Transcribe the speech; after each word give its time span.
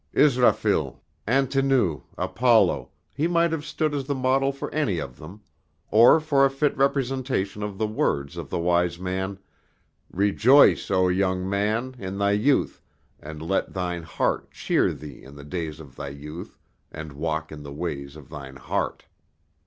Israfil, 0.15 0.99
Antinous, 1.27 2.01
Apollo, 2.17 2.89
he 3.13 3.27
might 3.27 3.51
have 3.51 3.63
stood 3.63 3.93
as 3.93 4.05
the 4.05 4.15
model 4.15 4.51
for 4.51 4.73
any 4.73 4.97
of 4.97 5.17
them, 5.17 5.41
or 5.91 6.19
for 6.19 6.43
a 6.43 6.49
fit 6.49 6.75
representation 6.75 7.61
of 7.61 7.77
the 7.77 7.85
words 7.85 8.35
of 8.35 8.49
the 8.49 8.57
wise 8.57 8.97
man, 8.97 9.37
"Rejoice, 10.11 10.89
oh, 10.89 11.07
young 11.07 11.47
man, 11.47 11.93
in 11.99 12.17
thy 12.17 12.31
youth, 12.31 12.81
and 13.19 13.43
let 13.43 13.73
thine 13.75 14.01
heart 14.01 14.49
cheer 14.49 14.91
thee 14.91 15.21
in 15.23 15.35
the 15.35 15.43
days 15.43 15.79
of 15.79 15.95
thy 15.95 16.09
youth, 16.09 16.57
and 16.91 17.13
walk 17.13 17.51
in 17.51 17.61
the 17.61 17.71
ways 17.71 18.15
of 18.15 18.27
thine 18.29 18.55
heart." 18.55 19.05